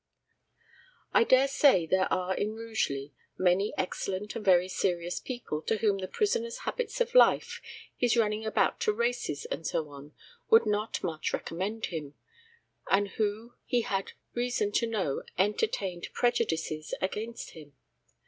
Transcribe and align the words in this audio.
I 1.13 1.23
dare 1.23 1.47
say 1.47 1.85
there 1.85 2.11
are 2.11 2.35
in 2.35 2.55
Rugeley 2.55 3.13
many 3.37 3.71
excellent 3.77 4.35
and 4.35 4.43
very 4.43 4.67
serious 4.67 5.19
people 5.19 5.61
to 5.67 5.77
whom 5.77 5.99
the 5.99 6.07
prisoner's 6.07 6.61
habits 6.61 6.99
of 7.01 7.13
life, 7.13 7.61
his 7.95 8.17
running 8.17 8.43
about 8.43 8.79
to 8.79 8.93
races, 8.93 9.45
and 9.45 9.67
so 9.67 9.89
on, 9.89 10.13
would 10.49 10.65
not 10.65 11.03
much 11.03 11.33
recommend 11.33 11.85
him, 11.85 12.15
and 12.89 13.09
who 13.09 13.53
he 13.63 13.81
had 13.81 14.13
reason 14.33 14.71
to 14.71 14.87
know 14.87 15.21
entertained 15.37 16.07
prejudices 16.15 16.95
against 16.99 17.51
him. 17.51 17.73